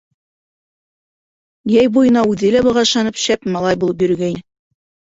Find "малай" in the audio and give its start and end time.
3.55-3.83